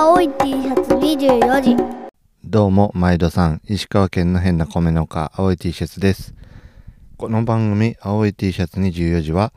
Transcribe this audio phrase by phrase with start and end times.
[0.00, 1.76] 青い T シャツ24時
[2.44, 6.36] どうも、毎度さん、石川県の変な米農家、青い T シャツです。
[7.16, 9.52] この番組、青い T シャツ24時は、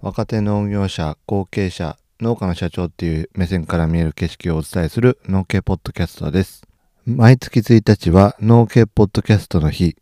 [0.00, 6.66] 若手農業者、後継者、農家の社長っていう目線から見える景色をお伝えする農系ポッドキャストです。
[7.06, 9.94] 毎月1日は農系ポッドキャストの日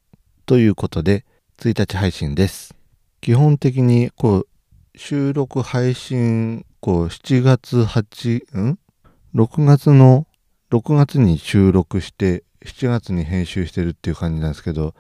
[0.47, 1.27] ということで、
[1.59, 2.75] 1日配信です。
[3.21, 4.49] 基本的に、こう、
[4.97, 8.79] 収録配信、こう、7月8、ん
[9.35, 10.27] ?6 月の
[10.71, 14.95] 6月に収録して7月に編集してるっていう感じなんですけど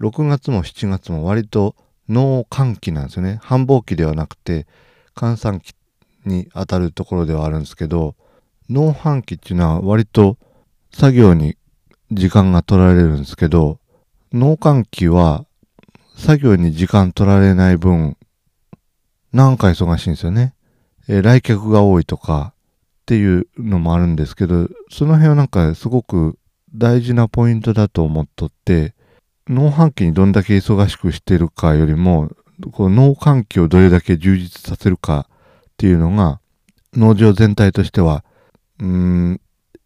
[0.00, 1.76] 6月も7月も割と
[2.08, 4.66] 農閑期なんですよね繁忙期ではなくて
[5.14, 5.74] 閑散期
[6.24, 8.14] に当たるところではあるんですけど
[8.68, 10.36] 農繁期っていうのは割と
[10.92, 11.56] 作業に
[12.10, 13.78] 時間が取られるんですけど
[14.32, 15.46] 農閑期は
[16.16, 18.16] 作業に時間取られない分
[19.32, 20.54] なんか忙しいんですよね、
[21.08, 22.53] えー来客が多いとか
[23.04, 26.38] っていうのもあるんですけどその辺はなんかすごく
[26.74, 28.94] 大事なポイントだと思っとって
[29.46, 32.30] 農繁期にどんだけ忙しくしてるかよりも
[32.72, 35.32] こう農環境をどれだけ充実させるかっ
[35.76, 36.40] ていうのが
[36.94, 38.24] 農場全体としては
[38.80, 39.40] うん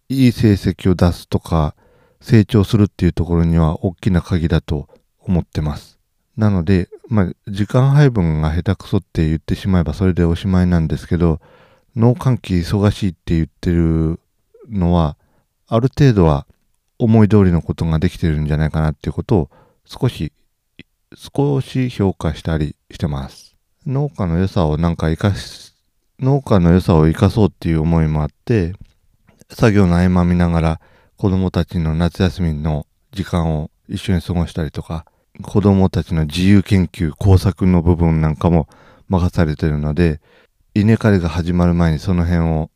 [0.08, 1.75] いい成績を出すとか
[2.20, 4.88] 成長するっていうところには大きな鍵だと
[5.19, 5.98] 思ってます。
[6.36, 11.41] なので、まあ、時間配分が下手くそって言ってしまえばそれでおしまいなんですけど
[11.97, 14.20] 農閑期忙しいって言ってる
[14.69, 15.17] のは
[15.67, 16.47] ある程度は
[16.98, 19.50] 思い通りのことができてるんじゃないかなっていうことを
[19.84, 20.33] 少し
[21.14, 23.56] 少し評価したりしてます。
[23.86, 25.72] 農家の良さをなんか生かし
[26.20, 28.75] 農家の良さを生かそうっていう思いもあって
[29.50, 30.81] 作業の合間見ながら
[31.16, 35.06] 子供たちの夏休みの時間を一緒に過ごしたりとか
[35.42, 38.69] 子供たちの自由研究工作の部分なんかも
[39.09, 40.20] 任されてるので
[40.74, 42.70] 稲刈りが始まる前にその辺を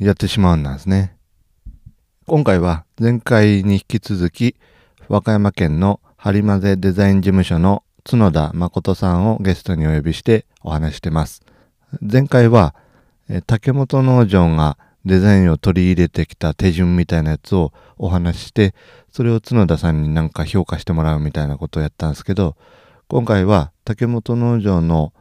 [0.00, 1.16] やってしまうんですね。
[2.26, 4.56] 今回は前回に引き続き
[5.08, 11.42] 和歌山県の播磨ぜデザイン事務所の角田誠さんをゲストにお呼びしてお話してます。
[12.00, 12.74] 前回は
[13.46, 18.74] 竹本農場がデザインを取り入れてきた手順みたいなやつをお話しして
[19.10, 22.56] それを角田さんになんか評価してもらうみたいなことをやったんですけど
[23.08, 25.12] 今回は竹本農場の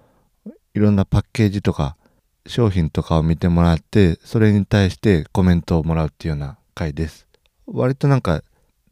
[0.74, 1.98] いろんなパッケージとか
[2.46, 7.28] 商品とかを見てもらってそれに対してコメントをもらうっていうような回です。
[7.66, 8.44] 割となんか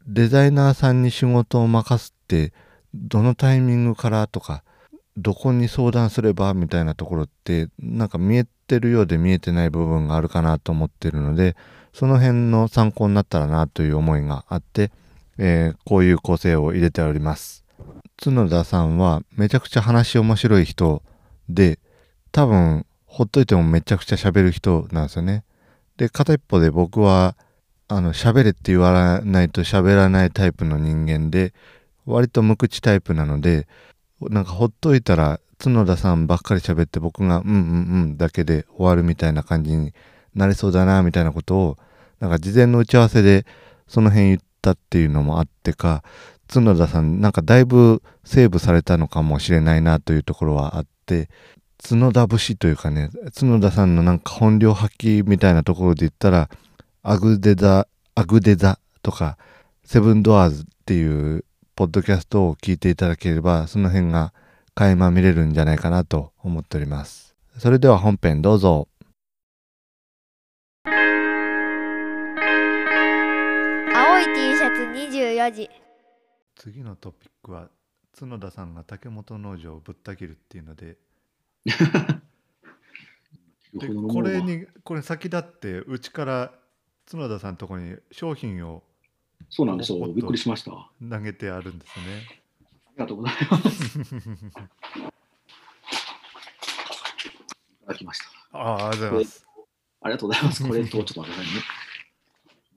[0.06, 2.52] デザイナーさんに仕事を任すって
[2.94, 4.64] どのタイミングからとか
[5.16, 11.54] どこに相談すればみたいなところってなんか見えてるようで見えてない部分があるかなと思ってるので
[11.92, 14.90] その辺の参考になったらなという思いがあって、
[15.36, 17.64] えーこういう構成を入れております。
[18.16, 21.02] 角田さんはめちゃくちゃ話面白い人
[21.48, 21.78] で
[22.30, 25.44] 多分ほっといてもめちゃくちゃ喋る人なんですよね。
[25.98, 27.36] で片一方で僕は
[27.86, 31.52] あの喋れって言わないと喋らないタイプの人間で
[32.06, 33.68] 割と無口タイプなので
[34.22, 37.58] なんかほっといたら角田さんばっかり喋って僕が「うんうんう
[38.06, 39.92] ん」だけで終わるみたいな感じに
[40.34, 41.78] なりそうだなみたいなことを
[42.18, 43.44] なんか事前の打ち合わせで
[43.88, 46.02] その辺言ったっていうのもあってか
[46.48, 51.28] 角田さんなんかだいぶセーブされたのかもしれないなというところはあって
[51.82, 56.48] 角田節というかね角田さんのなんか本領発揮みたいなところで言ったら
[57.02, 59.36] アグデザアグデザとか
[59.84, 61.44] セブンドアーズっていう
[61.74, 64.32] ポッドキャストを聞いていただければその辺が
[64.74, 67.34] 垣間見れるんじゃないかなと思っております。
[67.58, 68.88] それでは本編どうぞ。
[70.84, 70.90] 青
[74.20, 74.82] い T シャツ
[75.16, 75.70] 24時。
[76.56, 77.68] 次のトピックは
[78.18, 80.96] 角田さんが竹本農場をぶった切るっていうので
[83.74, 86.52] でこれにこれ先立ってうちから
[87.10, 88.82] 角田さんのところに商品を
[89.48, 90.06] そうなんですよ。
[90.08, 90.72] びっくりしました。
[90.72, 92.42] あ投げてあるんですね。
[92.96, 93.98] りがとうございます。
[93.98, 94.02] い
[97.84, 98.20] ただきまし
[98.52, 98.58] た。
[98.58, 99.46] ああ、ありがとうございます。
[100.02, 100.68] ありがとうございます。
[100.68, 101.62] これと、ちょっと待ってくださいね。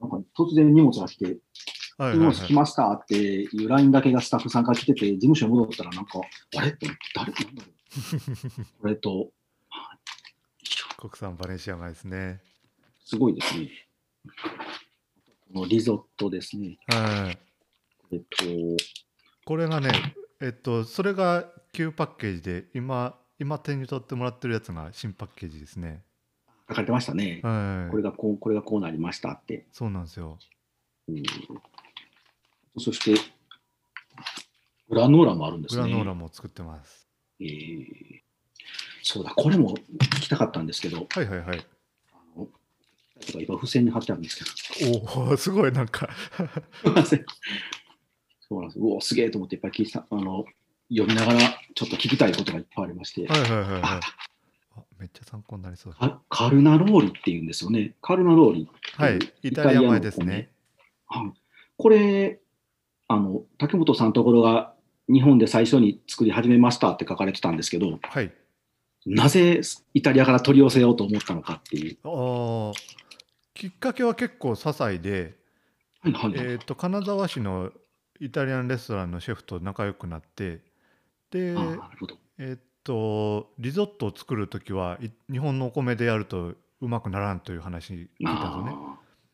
[0.00, 2.36] なんか突然荷物が来て、荷はいはいはい。
[2.36, 6.20] 物来ましたっていう LINE だけがスタッフさんから来てて、事務所に戻ったら、なんか、
[6.56, 6.76] あれ？
[7.14, 7.32] 誰？
[7.32, 7.75] なんだろう。
[8.80, 9.32] これと、
[10.98, 12.40] 国産バレンシアガですね。
[13.04, 13.70] すごいですね。
[15.52, 16.78] このリゾットですね。
[16.88, 17.38] はい。
[18.12, 18.44] えっと、
[19.44, 19.90] これがね、
[20.40, 26.02] えっと、それが旧パッケージで、今、今手に取ってもらってるやつが新パッケージですね。
[26.68, 27.40] 書かれてましたね。
[27.42, 27.90] はい。
[27.90, 29.66] これがこう、これがこうなりましたって。
[29.72, 30.38] そうなんですよ。
[31.08, 31.22] うん
[32.78, 33.18] そして、
[34.90, 35.82] グラノーラもあるんですね。
[35.84, 37.05] グラノーラも作ってます。
[37.40, 38.26] えー
[39.08, 41.64] そうだ、これも聞きたかったんですけど、はいはいはい。
[42.12, 42.48] あの
[43.40, 44.44] 今付箋に貼ってあるんです
[44.74, 44.90] けど。
[45.20, 46.08] おお、すごいなんか
[46.82, 47.24] すいません
[48.48, 48.80] そうなんです。
[48.80, 50.44] うお、すげえと思っていっぱい聞いた、あの、
[50.88, 51.40] 読みながら
[51.76, 54.00] ちょっと聞きたいことがいっぱいありまして、はいはいはいはい
[54.98, 55.94] めっちゃ参考になりそう
[56.28, 57.94] カルナローリっていうんですよね。
[58.02, 58.68] カルナローリ。
[58.94, 60.50] はい、イタリア米ですね。
[61.06, 61.32] はい。
[61.76, 62.40] これ、
[63.06, 64.74] あの、竹本さんのところが
[65.08, 68.32] 日本で最初に作り始めましたって書かれてたんですけど、はい。
[69.06, 69.60] なぜ
[69.94, 71.96] イタリアから取り寄せようと思ったのかっていう。
[72.02, 72.72] あー
[73.54, 75.36] きっかけは結構些細で、
[76.00, 76.32] はいはい。
[76.36, 77.70] えー、と金沢市の
[78.20, 80.60] イタリアンレストランのシェフと仲良くなって
[81.30, 81.54] で。
[82.38, 88.76] えっ、とリゾットを作る時はい日本のお米でやるとうまくならんという話聞いたんですよね。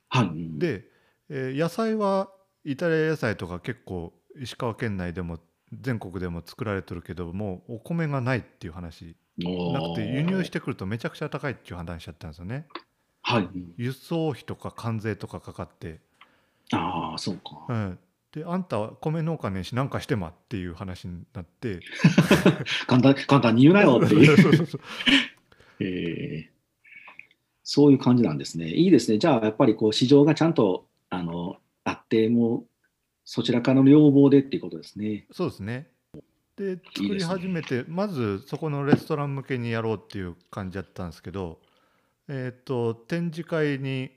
[0.08, 0.26] はい。
[0.26, 0.84] うん、で、
[1.30, 2.30] えー野菜は
[2.64, 5.38] イタリア野菜とか結構石川県内でも
[5.80, 12.66] 全国でも作られてるけどもうお米がないっていう話なくて輸入してくるとめちゃくちゃ高いっていう話だったんですよね。
[13.22, 13.42] はい。
[13.42, 16.00] うん輸送費とか関税とかかかって、
[16.72, 17.66] ああ、そうか。
[17.69, 17.98] うん、
[18.32, 21.80] であんたは米農家ねえしなんかしてまっていう話になって
[22.86, 24.36] 簡単簡単に言うなよっていう。
[24.36, 24.80] そうそうそう
[25.80, 26.52] えー
[27.64, 28.68] そういう感じなんですね。
[28.68, 29.18] いいですね。
[29.18, 32.66] じゃあ、やっぱりこう市場がちゃんとあのあって、もう
[33.24, 35.26] そちらからの要望でっていうことですね。
[35.32, 35.88] そうですね。
[36.56, 41.58] で作り始めてまずそこのレストラン向けにやろうっていう感じだったんですけど、
[42.28, 44.10] えっ、と展示会に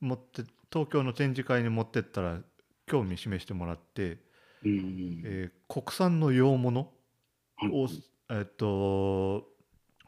[0.00, 0.42] 持って
[0.72, 2.40] 東京の展示会に持ってったら
[2.86, 4.18] 興味示してもらって、
[4.64, 6.92] うんえー国産の洋物
[7.56, 7.88] はいを、
[8.30, 9.46] えっ、と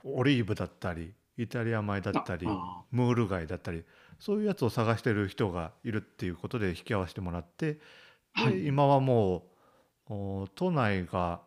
[0.04, 3.84] オリーブだったりイタリア米だったりあムール貝だったり
[4.18, 7.80] そういうやつを探してる人がいるっていうことで引き合わせてもらってで、
[8.36, 9.44] はい今はも
[10.08, 11.40] うお都内が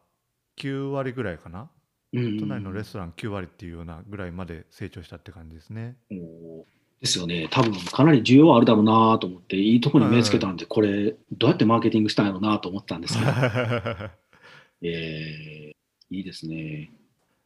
[0.58, 1.70] 9割ぐらいかな？
[2.12, 5.96] うん都内のレストラン9割っていうようなぐらいまで成長したって感じですね。
[6.12, 6.64] おー
[7.02, 7.48] ですよね。
[7.50, 13.32] 多分かなり需要あるだろうなと思って、いいところに目つけたんで、これ、どうやってマーケティングしたんやろうなと思ったんですけど、
[14.84, 15.80] えー
[16.12, 16.92] いいですね。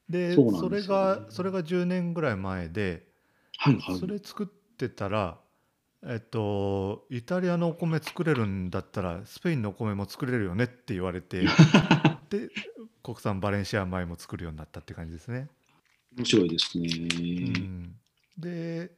[0.10, 3.06] でそうなんそれですよねがそれが10年ぐらい前で
[3.58, 3.98] はいはい。
[4.00, 5.38] それ作ってたら
[6.06, 11.44] えっとイタリアのお米作れるんだったらスペインのお米も作れるよねって言われて
[12.30, 12.50] で
[13.02, 15.50] 国産バレンシア米も作るようになったって感じですね。
[16.18, 16.88] 面白いですね。
[16.88, 17.96] うん、
[18.38, 18.92] で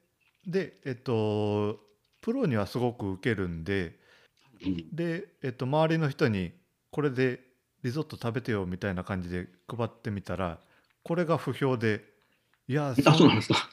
[0.46, 1.80] でえっと
[2.22, 4.00] プロにはすごく受けるんで
[4.64, 6.52] うんで、えっと、周りの人に
[6.92, 7.42] これで
[7.84, 10.60] リゾット食べてよみたいな感じで配ってみたら
[11.04, 12.04] これが不評で
[12.68, 12.96] いや。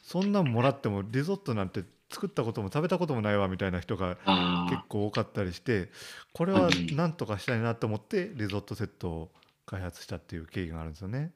[0.02, 1.82] そんなんもらってもリゾットなんて
[2.12, 5.88] 作ったことも食べたこともないわみたいな人があ結構多かったりして
[6.32, 9.30] これははいなんとかしたいなと思ってリゾットセットを
[9.66, 11.32] 開発したっていう経緯があるんですよね。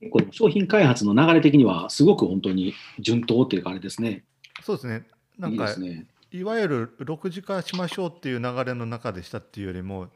[0.00, 4.24] 結構商品開発の流れ的にはすごく本当に順当っていうかあれですね。
[4.62, 5.06] そうですね
[5.38, 6.06] なんいいでかすね。
[6.32, 10.08] いわゆる6次化しましょうっていう流れの中でしたっていうよりも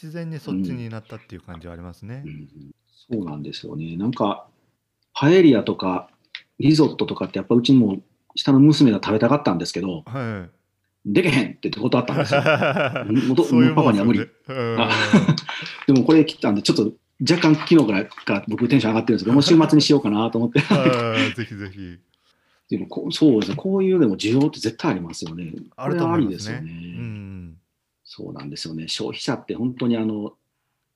[0.00, 2.28] 自然にそっちになったっていう感じはありますねう。
[2.28, 2.48] ん、
[3.08, 3.96] そうなんですよね。
[3.96, 4.46] なんか、
[5.12, 6.08] パエリアとか
[6.58, 8.00] リゾットとかってやっぱうちも
[8.34, 10.56] 下の娘が食べたかったんですけど、はい。
[11.06, 12.40] でけへんって言って断ったんですよ。
[12.42, 14.16] もうパパにはうん
[15.86, 20.60] でもこれ切ったんで、ちょっと若干昨日ぐらいから僕テンション上がってるんですけど、もう週末にしようかなと思って。
[20.74, 21.98] はいぜひぜひ。
[22.68, 25.52] でもこうそうですね、こういうでも需要って絶対ありますよね。
[25.76, 26.36] あると思いますね。
[26.36, 26.70] ですよね。
[26.72, 27.56] うん。
[28.02, 28.88] そうなんですよね。
[28.88, 30.34] 消費者って本当にあの、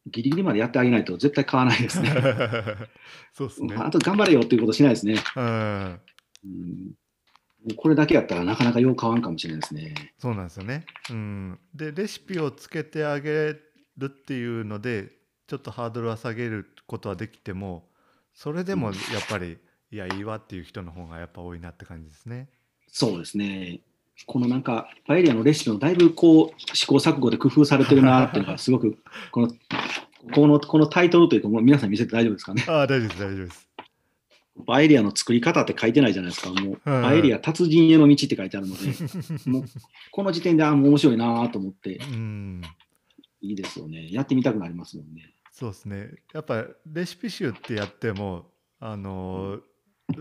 [0.07, 2.11] ギリギリまでやってあげないと絶対買わないですね。
[3.33, 3.77] そうですね。
[3.77, 5.17] あと頑張れよっていうことしないですね。
[5.37, 6.01] うん。
[7.77, 10.15] これだけやったらなかなかよう買わんかもしれないですね。
[10.19, 10.87] そうなんですよね。
[11.11, 11.59] うん。
[11.75, 13.57] で、レシピをつけてあげ
[13.99, 15.13] るっていうので、
[15.47, 17.91] ちょっとハードルは下げることはできても、
[18.33, 19.59] それでもやっぱり、
[19.91, 22.49] いや、いいわっていう人の方がやっぱ多いなって感じですね。
[22.89, 23.81] そうですね。
[24.27, 28.99] このなんか、パエリアのレシピもだいぶこう、試行錯誤で工夫されてるなっていうのがすごく、
[29.33, 29.49] この、
[30.35, 32.65] この、このタイトルというか、もう皆さん見せて大丈夫ですかね？
[32.69, 33.69] ああ、大丈夫です、大丈夫です。
[34.67, 36.53] パエリアの作り方って書いてないじゃないですか。
[36.53, 38.87] もう、パエリア達人への道って書いてあるので、
[39.51, 39.65] もう、
[40.11, 42.63] この時点で、あ、もう面白いなと思って、うん。
[43.41, 44.13] いいですよね。
[44.13, 45.33] やってみたくなりますもんね。
[45.51, 46.11] そうですね。
[46.35, 48.51] やっぱレシピ集ってやっても、
[48.81, 49.61] あのー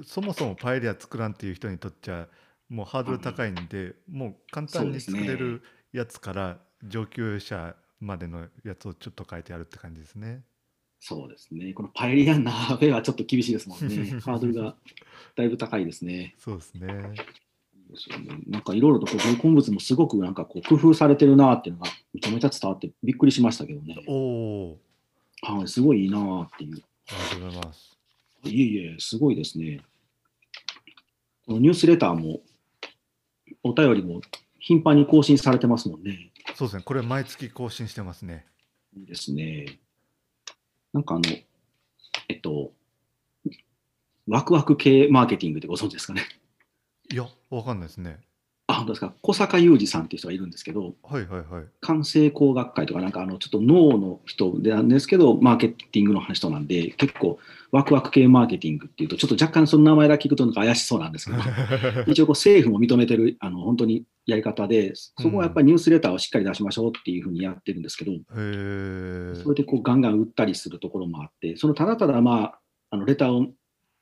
[0.04, 2.28] そもそもパエリア作らんっていう人にとっちゃ
[2.70, 10.44] もうハードル高いんで、もう簡単に作れるやつから上級者までのやつをちょっと書いてあるって感じですね。
[11.00, 11.74] そうですね。
[11.74, 14.20] このパエリア鍋はちょっと厳しいですもんね。
[14.22, 14.76] ハードルが
[15.36, 16.36] だいぶ高いですね。
[16.38, 17.16] そうですね。
[18.48, 24.04] なんかいろいろとこう混物もすごくなんかこう工夫されてるなっていうのがめちゃめちゃ伝わってびっくりしましたけどね。
[24.08, 24.80] おお
[25.42, 26.76] はい、すごいいいなっていう。
[26.76, 27.98] ー、ありがとうございます。
[28.44, 29.82] いえいえ、すごいですね。
[31.46, 32.42] このニュースレターも、
[33.64, 34.22] お便りも
[34.60, 36.32] 頻繁に更新されてますもんね。
[36.56, 36.84] そうですね。
[36.84, 38.46] これ毎月更新してますね。
[38.96, 39.80] いいですね。
[40.94, 41.24] なんかあの、
[42.28, 42.72] えっと、
[44.28, 46.24] ワクワク系マーケティングってご存知ですかね？
[47.12, 48.20] いや、わかんないですね。
[48.80, 49.14] あ、本当ですか？
[49.22, 52.32] 小坂雄二さんっていう人がいるんですけど、はいはいはい。
[52.32, 57.40] 工学会とかなんかあのちょっと脳の人でなんですけどマーケティングの人なんで結構
[57.72, 61.38] ワクワク系マーケティングっていうとちょっと若干その名前だけ聞くとなんか怪しそうなんですけど
[62.12, 69.34] 一応こう政府も認めてるあの本当にやり方でそこはやっぱりニュースレターをしっかり出しましょうっていうふうにやってるんですけどへえ。
[69.36, 72.60] それでこうガンガン売ったりするところもあってそのただただまあ
[72.92, 73.48] あのレターを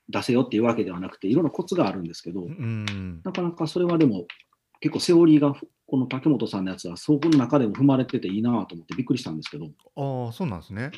[0.09, 3.21] 出せよっていうわけではなくていろんなコツがあるんですけどうん。
[3.23, 4.25] なかなかそれはでも
[4.79, 5.53] 結構セオリーが
[5.87, 9.65] この竹本さんのやつはそこの中でも踏まれてていいなと思ってびっくりしたんですけど
[9.95, 10.91] ああ、そうなんですね。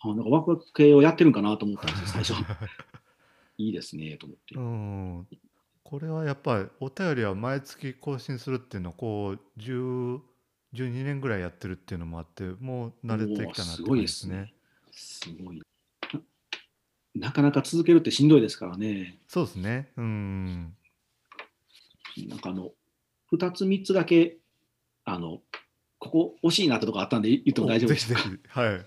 [0.00, 2.34] あなんかワクワク系をやってるんかなと思ったんですよ、 最初。
[3.56, 4.60] いいですね、と思ってう。
[4.60, 5.26] ん。
[5.82, 10.20] これはやっぱりお便りは毎月更新するっていうのをこう10
[10.74, 14.52] 12年ぐらいやってるっていうのもあってもう慣れてきたなって感じですね。
[14.90, 15.62] すごい。
[17.14, 19.20] なかなか続けるってしんどいですからね。
[19.28, 19.88] そうですね。
[19.96, 20.76] うん。
[22.28, 22.72] なんかあの、
[23.36, 24.38] 2つ3つだけ、
[25.04, 25.40] あの、
[25.98, 28.20] ここ惜しいなってとこあったんで言っても大丈夫ですか。
[28.48, 28.86] はい。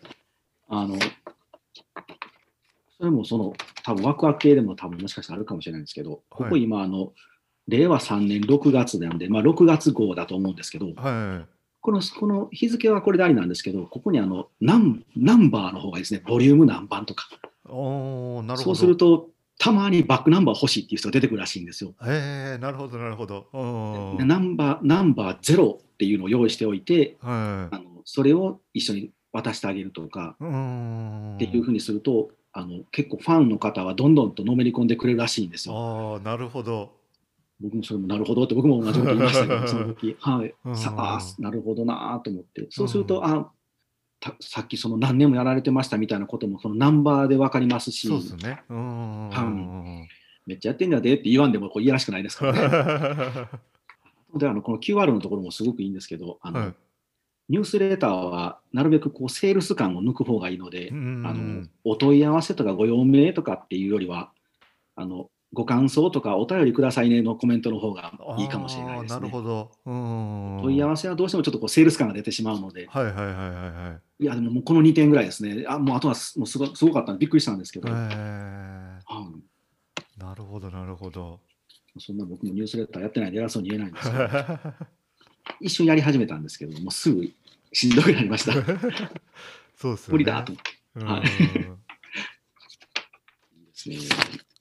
[0.70, 0.98] あの、
[2.98, 7.14] それもその、多分ワクワク系でも多分もしかしたらあるかもしれないんですけど、ここ今、あの、
[7.68, 11.46] 令和3年6月なんで、まあ6月号だと思うんですけど、は
[11.82, 17.30] このこの日付はこれでありなんですけど、ここにあのナンナンバーの方がいいですね、ボリューム何番とか。
[17.66, 18.72] おなるほど。
[18.72, 21.94] そうすると、たまにバックナンバー欲しいっていう人が出てくるらしいんですよ。
[22.06, 23.48] へえなるほどなるほど。
[24.20, 30.44] ナンバーナンバーゼロっていうのを用意しておいて、はあのそれを一緒に渡してあげるとかい。
[30.44, 31.36] うん。
[31.36, 35.76] っていうふうにすると、あの結構ファンの方はどんどんとのめり込んでくれるらしいんですよ。
[35.76, 36.96] ああなるほど。
[37.60, 43.52] 僕もそれもなるほどって僕も同じこと言いましたけど、その時、はい うん、さあなるほどなと思って、そうすると、あた
[44.40, 48.62] さっきその何年もやられてましたみたいなこともそのナンバーで分かりますし、そうですね。
[48.70, 49.30] うん。
[49.30, 50.08] は
[50.46, 53.50] めっちゃやってんだでって言わんでもこういやらしくないですからね。
[54.40, 56.74] であのこの QR のところもすごくいいんですけど、あのはい。
[57.50, 64.32] ニュースレターはなるべくこうセールス感を抜く方がいいので、うんあのお問い合わせとかご用命とかっていうよりは、
[64.96, 69.32] あのご感想とかお便りくださいねのコメントの方がいいかもしれないですあーなるね。
[69.32, 69.72] ほど。
[69.86, 70.60] うん。
[70.62, 74.24] 問い合わせはどうしてもちょっとこうセールス感が出てしまうので、はいはいはいはいはい。
[74.24, 75.66] いや、でももうこの2点ぐらいですね。
[75.68, 79.02] あもうあとはすもうすごすごかったんでびっくりしたんですけど、えはいー、
[80.18, 81.40] なるほどなるほど。
[82.00, 84.30] そんな僕もニュースレターやってないんで偉そうに言えないんですけど、
[85.62, 87.24] 一瞬やり始めたんですけど、もうすぐ
[87.74, 88.54] しんどくなりました。
[89.76, 90.12] そうですよね。
[90.12, 91.08] 無理だと思ってうん。
[91.08, 91.30] はいで
[93.74, 93.98] すね。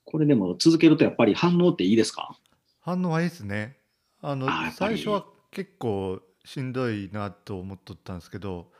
[0.09, 2.33] これでも続けるとやっぱり反応っていいですか？
[2.79, 3.77] 反応はいいですね。
[4.21, 8.71] あのあ最初は結構しんどいなと思っとったんですけど、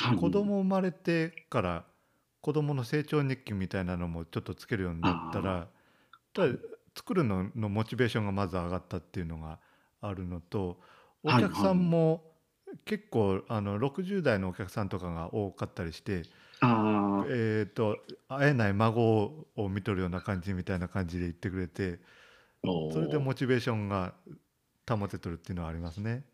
[0.00, 0.16] はい。
[0.16, 1.84] 子供生まれてから
[2.40, 5.66] 子供の成長日記みたいなのもちょっとつけるようになったら、
[6.32, 6.54] ただ
[6.94, 9.58] 作るののモチベーションがまず上がったっていうのが
[10.00, 10.78] あるのと、
[11.24, 11.42] おはい。
[11.42, 12.22] 客さんも
[12.84, 16.22] 結構あの60代のお客さんとかが多かったりして、
[16.60, 17.98] ああ、えー、と
[18.28, 21.98] 会えない孫を見とるような感じみたいな感じで言ってくれて
[22.92, 24.14] それでモチベーションが
[24.88, 26.24] 保てとるっていうのはありますね。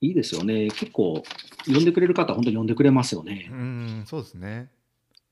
[0.00, 0.68] いいですよね。
[0.70, 1.22] 結構、
[1.66, 3.54] 呼んでくれる方、本当に呼んでくれますよねう。
[3.54, 4.68] んそうですね。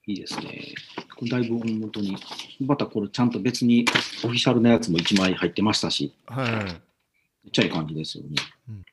[0.07, 0.75] いいですね。
[1.15, 2.17] これだいぶ本当に、
[2.61, 3.85] またこれちゃんと別に
[4.25, 6.65] オフィシャルなやつも1枚入ってましたし、はい。
[6.65, 6.71] め
[7.49, 8.31] っちゃいい感じですよね。
[8.69, 8.85] うん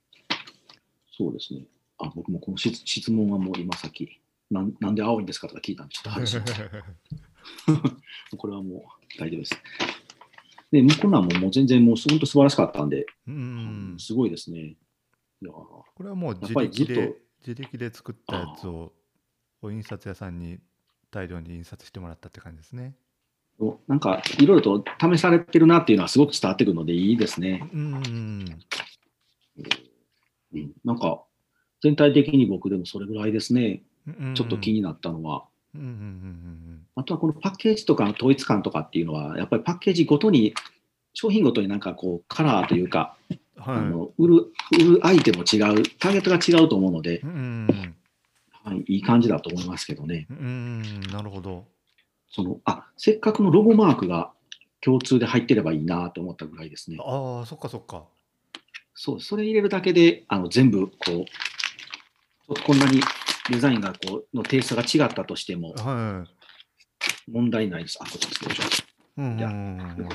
[1.17, 1.63] そうですね。
[1.98, 9.62] あ、僕もこの質質問はもう今さっき、なんなんで青いんですかとか聞いたんで、ちょっと外しましたこれはもう大丈夫です。
[10.72, 14.75] で、向こうのはもうもう全然もう本当素晴らしかったんで、うんすごいですね。
[15.41, 17.15] これはもう自力で
[17.46, 18.91] 自力で作ったやつを
[19.62, 20.60] お印刷屋さんに
[21.12, 22.96] 大量に印刷してもらったって感じですね。
[23.60, 27.70] おなんかいろいろと試されてるなっていうのはすごく伝わってくるのでいいですね。
[27.74, 27.94] うん
[30.53, 31.24] うん、なんか
[31.82, 33.84] 全体的に僕でもそれぐらいですね。
[34.36, 34.79] ちょっと気に。
[34.79, 35.46] になったのは。
[36.96, 40.53] あとはこのパッケージとかの統一感とかっていうのは、やっぱりパッケージごとに、
[41.13, 43.15] 商品ごとになんかこうカラーというか、
[43.56, 43.82] はい。
[43.82, 44.36] の売る
[44.72, 47.96] 売る相手も違う、ターゲットが違うと思うのでう、ん
[48.63, 50.27] はい、いい感じだと思いますけどね。
[51.12, 51.65] なるほど。
[52.32, 54.32] そのあせっかくのロゴマークが
[54.82, 56.98] 共通で入ってればいいなと思ったぐらいですね。
[57.01, 58.03] ああそっかそっか。
[58.94, 61.25] そう、それ入れるだけで、あの全部こ
[62.48, 63.01] う、こんなに
[63.50, 67.32] デザインがこうのテイストが違ったとしてもはい。
[67.32, 67.98] 問題ないです。
[68.01, 68.46] あ、こっちです。
[68.46, 68.84] よいしょ。
[69.18, 69.62] うんうんじゃあうんうん。
[69.62, 70.08] うん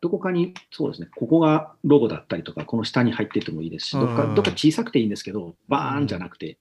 [0.00, 4.34] どこかに、そうですね、ここがロゴだったりとか、この下に入っててもいいですし、どっかうん。
[4.36, 6.56] どっか小さくていいんですけど、バーンじゃなくて、ね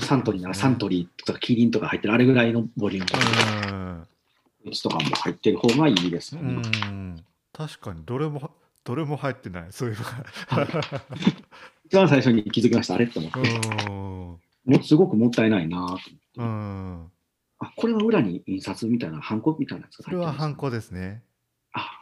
[0.00, 3.74] サントリーならサントリーとかキリンとか入ってる、あれぐらいのボリューム。
[3.74, 4.08] うん
[4.64, 6.42] のやつとかも入ってる方がいいですね。
[6.42, 7.24] ん。
[7.52, 8.04] 確かに。
[8.04, 8.50] どれも
[8.84, 9.66] どれも入ってない。
[9.70, 9.96] そういう
[11.86, 13.40] 一番最初に気づきました、あれって思って、
[13.88, 17.12] のもうすごくもったいないなとうんうん。
[17.58, 20.62] あ、これは裏に印刷みたいな、ハンコみたいなやつがそれはハンコ。
[20.62, 21.22] コですね。
[21.72, 21.98] あ、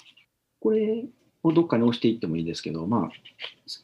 [0.61, 1.05] これ
[1.43, 3.11] をどっかに押していってもいいですけど、まあ、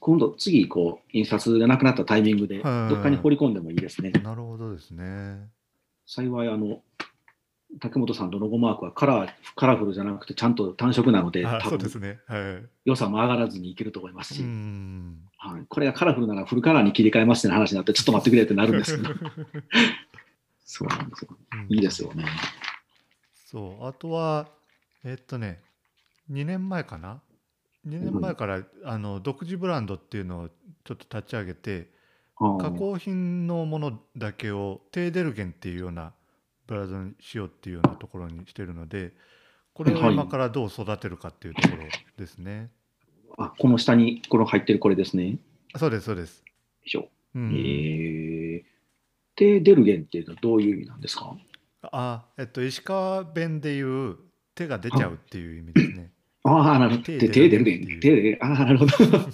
[0.00, 4.10] 今度次、こう、印刷がなくなったタイミングで、はいどっかに放り込んでもいいですね。
[4.10, 5.48] なるほどですね。
[6.06, 6.82] 幸い、あの、
[7.80, 12.20] 竹本さんのロゴマークはカラーカラフルじゃなくて、ちゃんと単色なので、あ多分そうですね。
[12.26, 12.66] はい。
[12.84, 15.18] 良さも上がらずにいけると思いますうし、ん。
[15.38, 19.14] はい、これがカラフルならフルカラーに切り替えますって話になって、ちょっと待ってくれってなるんですけど、
[20.64, 21.36] そうなんですよ。
[21.68, 22.24] いいですよね。
[23.44, 23.86] そう。
[23.86, 24.48] あとは
[25.04, 25.60] えっとね
[26.30, 27.20] 2年前かな
[27.86, 30.48] ？2年前からあの独自ブランドっていうのを
[30.84, 31.88] ちょっと立ち上げて
[32.36, 36.14] あ加工品のものだけを手ぇでるげんっていうような
[36.66, 39.12] ブランドにしようっていうようなところにしてるので
[39.72, 41.82] これをはい今からどう育てるかっていうところ
[42.16, 42.70] ですね。
[43.36, 45.30] あこの下にこの入ってるこれですね。
[45.32, 45.38] よ
[45.76, 46.44] そうですそうです。
[46.84, 47.08] いしょ。
[47.34, 48.64] うんえー、
[49.34, 51.36] 手ぇでるげんっていうのはどういう意味なんですか？
[51.82, 54.16] あえっと石川弁でいう
[54.54, 56.12] 手が出ちゃうっていう意味ですね。
[56.44, 57.02] ああ、なるほど。
[57.02, 57.84] 手ぇ手ぇでるげん。
[57.84, 58.38] でるげんっていう手ぇでるげん。
[58.40, 58.92] ああ、なるほど。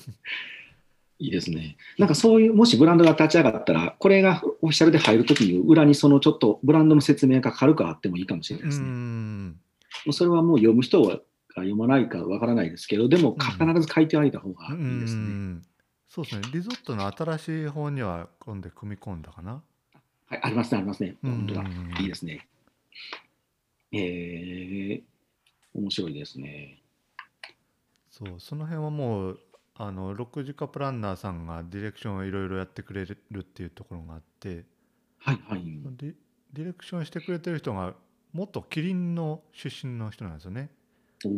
[1.21, 1.77] いいですね。
[1.99, 8.87] なんかそういう、もしブランドが立ち上がったら、これがオフィシャルで入るときに、裏にそのちょっとブランドの説明が軽くあってもいいかもしれないうですね。
[8.87, 9.61] もん
[10.07, 11.21] うそれはもう読む人が
[11.57, 15.21] 読まないかわからないですけど、でも必ず書いてあげた方がういいですね。
[15.21, 15.63] ん
[16.09, 19.63] そうですねリゾットの新しい方には今度組み込んだかな。
[20.27, 21.17] はい、ありますね、ありますね。
[21.23, 21.65] うん本当だ。
[22.01, 22.47] いいですね。
[23.93, 26.81] えー、面白いですね。
[28.11, 29.41] そうその辺はもう
[29.83, 34.67] あの6時間プランナーさんがディレクションをいろいろやってくれるっていうところがあって
[35.21, 35.63] はい、はい。
[35.99, 37.95] ディレクションしてくれてる人が
[38.35, 40.69] 元キリンの出身の人なんですよね。
[41.23, 41.29] キ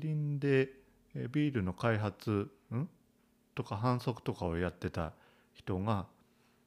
[0.00, 0.68] リンで
[1.14, 2.88] えビールの開発ん？
[3.54, 5.12] とか販促とかをやってた
[5.54, 6.06] 人が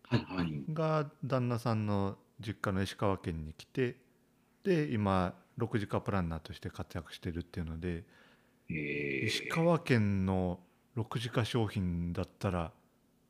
[0.03, 0.63] はい、はい。
[0.69, 3.97] が旦那さんの実家の石川県に来て
[4.63, 8.05] で今6時間プランナーとして活躍してるっていうので
[8.69, 10.61] えー、石川県の
[10.97, 12.71] 6時間商品だったら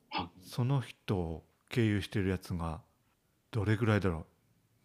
[0.09, 2.81] はその人を経由してるやつが
[3.51, 4.25] どれぐらいだろ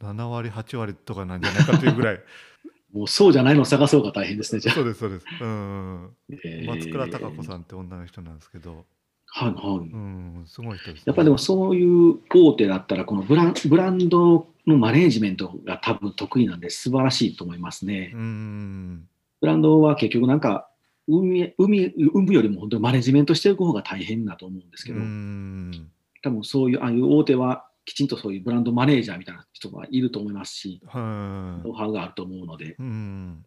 [0.00, 2.20] う？7割8割とかなんじゃないかというぐらい。
[2.92, 4.74] もうそうじゃないのを探そうが大変ですね、じゃあ。
[4.74, 5.26] そうですそうです。
[5.40, 6.10] うん。
[6.30, 8.86] えー松倉孝子さんって女の人なんですけど。
[9.26, 9.88] はい、はい。
[9.90, 18.12] うんすごい人です、ね、やっぱでもそういう大手だったら、このブランブランドのマネージメントが多分得意なんで素晴らしいと思いますね。
[18.14, 19.08] うん。
[19.40, 20.70] ブランドは結局なんか、
[21.08, 25.90] 運営運営生むよりも本当にマネジメントしていく方が大変だと思うんですけど、うん。
[26.22, 33.44] 多分そういう、ああいう大手はきちんとそういうブランドマネージャーみたいな人がいると思いますし、はノウハウがあると思うので、いうん。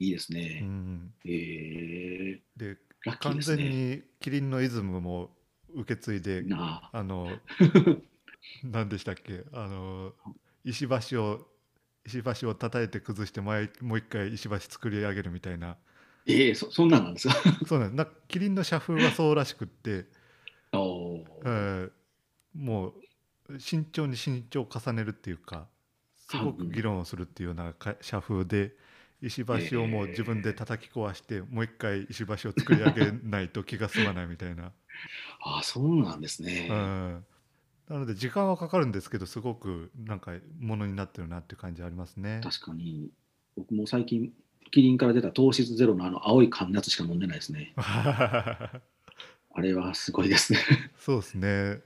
[0.00, 0.60] いいですうね。
[0.60, 1.12] ん。
[1.26, 2.78] えで
[3.20, 3.68] 完全ね。
[3.68, 5.30] にキリンのイズムも
[5.74, 6.98] 受け継いでなあ。
[6.98, 7.28] あの
[8.64, 9.44] 何でしたっけ？
[9.52, 10.12] あの
[10.64, 11.46] 石橋を
[12.06, 15.76] 石橋を叩いて崩して前もう一回石橋作り上げるみたいな
[16.26, 17.34] ええそそんなんなんですか？
[17.66, 20.06] そうなんでキリンの社風はそうらしくって、
[20.72, 21.92] おーえー
[22.54, 22.94] も
[23.48, 25.68] う慎重に慎重を重ねるっていうか
[26.16, 28.76] すごく議論をするっていうようなか社風で
[29.22, 34.72] 石橋をもう自分で叩き壊して、もう一回石橋を作り上げないと気が済まないみたいな。
[35.40, 36.70] ああ、そうなんですね。
[36.70, 37.24] うん
[37.88, 42.40] なので時間はかかるんですけどすごくなんかものになってるなっていう感じありますね。
[42.40, 43.10] 確かに、
[43.56, 44.32] 僕も最近、
[44.74, 47.74] キリンから出た糖質ゼロのあの青い缶のやつしか飲んでないですね。
[47.76, 48.80] あ
[49.58, 50.58] れはすごいですね。
[50.98, 51.78] そうですね。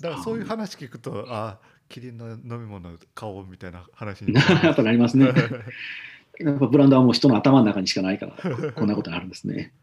[0.00, 1.58] だからそういう話聞くとあ
[1.90, 4.32] キリンの飲み物買おうみたいな話に
[4.64, 5.26] やっぱなりますね。
[5.26, 9.74] やっぱブランドはもう人の頭の中にしかないから、こんなことになるんですね。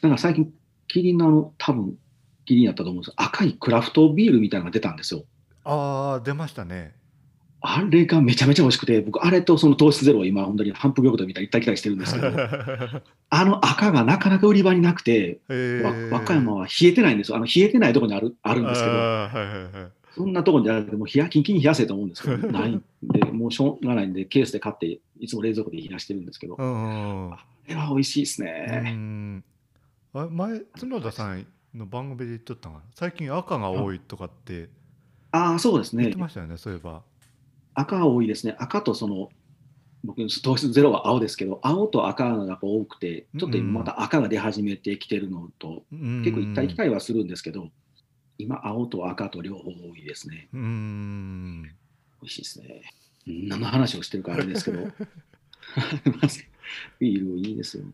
[0.00, 0.50] だから最近、
[0.88, 1.98] キリンのあの、多分
[2.46, 5.24] キリンやったと思うんです赤いクラフトビールみたいなのが出たんですよ。
[5.64, 6.94] ああ出ましたね。
[7.62, 12.28] あれがめちゃめちゃ美味しくて、僕、あれとその糖質ゼロを今、本当に反復横跳びみたいに行ったり来たりしてるんですけど、
[13.30, 17.36] あの赤がなかなか売り場になくて、和歌山は冷えてないんですよ。
[17.36, 19.90] あの冷えてないところにあるあるんですけど、はいはいはい。
[20.14, 28.90] そんなところにあるもう冷やキンキンに冷やせと思うんですけど、 ないんで、もうしょうがないんで、ケースで買って、いつも冷蔵庫で冷やしてるんですけど、あれは美味しいですうね。
[28.90, 29.44] ん。
[30.14, 32.80] あ前角田さんの番組で言っとったかな？
[32.94, 34.68] 最近赤が多いとかって
[35.30, 36.18] ああ、そうですね言って。
[36.20, 36.56] ましたよね。
[36.56, 37.02] そういえば。
[37.74, 38.56] 赤が多いですね。
[38.58, 39.30] 赤とその、
[40.02, 47.68] 僕糖質ゼロは青ですけど青と赤がやっぱ多くてちょっと今また赤が出始めてきてるのと、結構一体機会はするんですけど
[48.38, 50.48] 今青と赤と両方多いですね。
[50.54, 51.62] うん。
[51.64, 51.68] 美
[52.22, 52.82] 味しいですね。
[53.26, 54.88] うん何の話をしてるかあれですけど。
[56.98, 57.92] ビールいいですよね。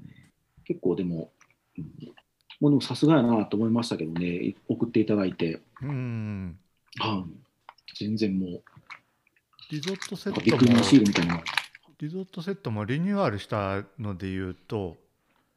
[0.65, 1.33] 結構でも、
[1.77, 1.85] うん、
[2.61, 4.55] もうでもさすがやなと思いましたけどね。
[4.69, 6.59] 送っていただいて、うん。
[6.99, 8.63] はい、全然もう
[9.71, 11.43] リゾットセッビッグトシールみたいな。
[11.99, 14.97] リゾットセットもリニューアルしたので言うと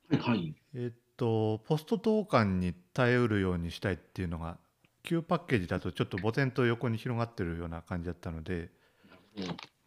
[0.09, 0.55] はいはい。
[0.73, 4.57] えっとポスト投函に耐えうるようにしたいっていうのが
[5.03, 8.69] 旧パッケージだとちょっとボテンと横に広がってるような感じだったので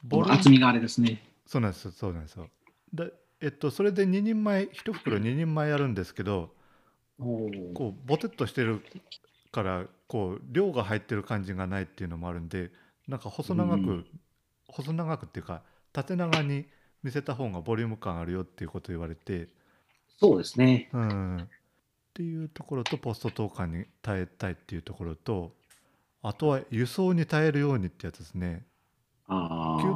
[0.04, 1.22] ボ厚みがあれですね。
[1.46, 2.48] そうなんですよそうなんですよ。
[2.92, 6.54] でえっとそれで2人前1袋2人前やるんですけど
[7.18, 8.82] こうボテッとしてる
[9.50, 12.70] からこう量が入ってる感じがないっていうのもあるんで
[13.12, 14.06] なんか細長く、うん
[14.68, 15.60] 細長くっていうか
[15.92, 16.64] 縦長に
[17.02, 19.48] 見せた方がボリューム感あるよっていうことを言われて、
[20.18, 20.88] そうですね。
[20.94, 21.46] うん、っ
[22.14, 25.52] ていうところとポスト投函に耐えたいっていうところと
[26.22, 28.64] あとは輸送に耐えるようにってやつですね。
[29.28, 29.34] 旧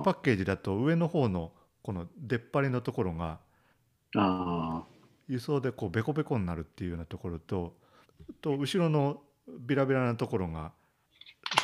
[0.05, 1.53] パッケージだと上の方の
[1.83, 3.39] この出っ張りのところが
[4.15, 4.85] あ
[5.29, 7.75] 輸送でこうベコベコになるっていうようなところと
[8.43, 10.73] と後ろのビラビラなところが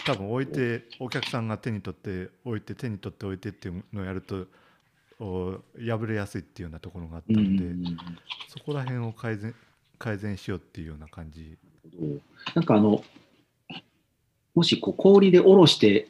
[0.06, 4.46] 多分置いてお客さんが手に取って置いて手に取って置いてっていうのをやると
[5.20, 7.96] お破れやすいっていうようなところがあったので、ん
[8.48, 9.54] そこら辺を改善
[9.98, 11.56] 改善しようっていうような感じ。
[12.54, 13.04] なんかあの
[14.54, 16.08] もしこう氷でおろして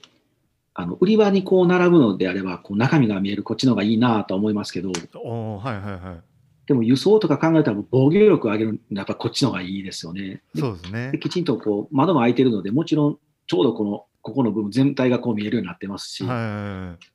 [0.74, 4.90] あの売り場にこう並ぶのであればこう中身が見えるこっちの方がいいなと思いますけど。
[5.16, 6.20] おーはいはいはい。
[6.66, 10.42] でも輸送とか考えたら防御力を上げるのはやっぱこっちの方がいいですよね。
[10.54, 11.10] でそうですね。
[11.10, 16.24] できちんとこう窓も開いてるのでもちろんちょうどこのここの部分全体がこう見えるようになってますし、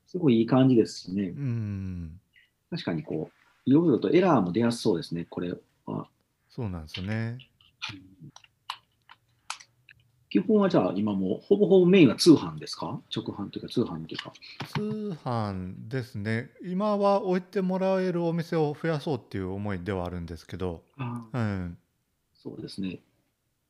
[0.08, 1.30] すごいいい感じですしね。
[1.30, 2.20] うん。
[2.70, 5.54] 確かにこういろいろとエラーも出やすそうですねこれ
[5.86, 6.08] は。
[6.50, 7.38] そうなんですよね。
[10.30, 13.00] 基本はじゃあ今もうほぼほぼメインは通販ですか？
[13.16, 14.34] 直販というか通販というか。
[14.76, 16.50] 通販ですね。
[16.62, 21.78] 今は置いてもらえるお店を増やそうっていう思いではあるんですけど、うん、
[22.36, 23.00] そうですね。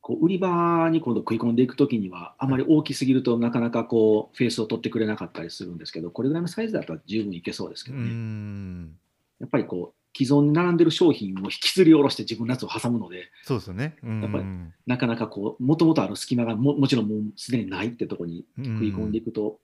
[0.08, 8.08] こう売り場に今度食い込んでいくときには、あまり大きすぎるとなかなかこうフェースを取ってくれなかったりするんですけど、これぐらいのサイズだったら十分いけそうですけうどね。
[8.08, 8.96] ん
[9.38, 13.96] やっぱりこう既存に並んでる商品を引きずり下ろして自分のやつを挟むので、そうですよね。
[14.02, 14.44] うんやっぱり
[14.86, 19.58] なかなかこう、もともとある隙間がももちろんもうすでにないってとこに食い込んでいくと、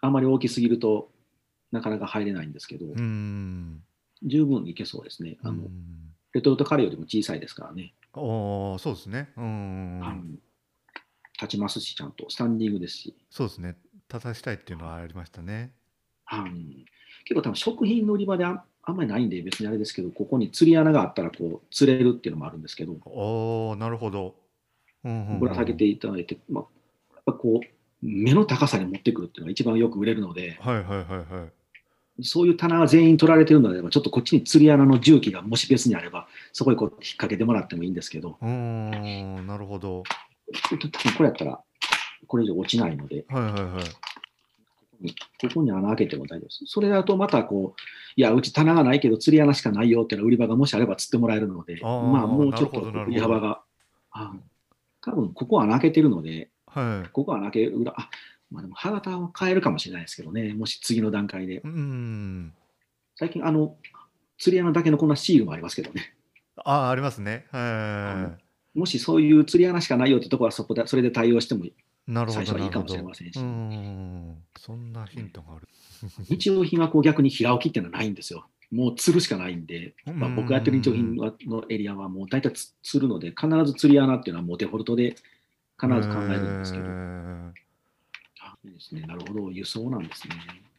[0.00, 1.10] あまり大きすぎると
[1.72, 3.82] なかなか入れないんですけど、うん
[4.22, 5.38] 十分いけそうですね。
[5.42, 5.70] あのうん
[6.34, 7.94] レトルトカレーよりも小さいですからね。
[8.14, 9.30] おーそうですね。
[9.36, 10.38] うん
[11.40, 13.16] 立ちますし、ちゃんとスタンディングですし。
[13.30, 13.76] そうですね。
[14.12, 15.72] 立たしたいっていうのはありましたね。
[16.24, 16.84] はい
[17.24, 24.34] 結構多分食品の売り場でああんまりないんで別にあれですけど、ここに釣り穴があったらこう釣れるっていうのもあるんですけど、おおなるほど。
[25.04, 26.64] うんうんうんぶら下げていただいて、ま
[27.26, 27.66] あ、こう、
[28.06, 31.52] 目の高さに持ってくるっていうのが一番よく売れるので、はいはいはいはい。
[32.20, 40.02] そういう棚が全員取られてるのであれば、ちょっとこっちに釣り穴の重機がもし別にあれば、そこにこう引っ掛けてもらってもいいんですけど、うーんなるほど。
[40.70, 41.60] 多分これやったら、
[42.26, 43.84] これ以上落ちないので、はいはいはい。
[45.40, 46.64] ここに穴開けても大丈夫です。
[46.66, 47.80] それだとまたこう、
[48.14, 53.62] いや、うち棚がないけど釣り穴しかないよっていうのは売り場がもしあれば釣ってもらえるので、あーまあもうちょっとなるほどなるほど売り幅が、
[54.12, 54.32] あ
[55.04, 57.08] 多分ここは穴開けてるので、はい。
[57.10, 58.08] ここは穴開ける裏、あ、
[58.52, 61.68] まあでも歯型は変えるかもしれないですけどね、もし次の段階でう。
[61.68, 62.52] ん。
[63.16, 63.76] 最近、あの、
[64.38, 66.14] 釣り穴だけのこんなシールもありますけどね。
[66.56, 67.46] ああ、ありますね。
[67.50, 68.36] は
[68.74, 71.72] もしそういう釣り穴しかないよってところはそこで、それで対応してもい。
[72.06, 72.44] なるほど。
[72.44, 74.36] 最初はいいかもしれませんしん。
[74.58, 75.68] そんなヒントがある。
[76.28, 78.46] 日用品はこう逆に平置きっていうのはないんですよ。
[78.70, 85.14] もう釣るしかないんで、まあ、僕がやってる日用品はのエリアはもう大体つ釣るので、必ず釣り穴っていうのはもうデフォルトで
[85.78, 86.84] 必ず考えるんですけど、
[88.64, 90.36] いいですね、なるほど、輸送なんですね。
[90.56, 90.72] うん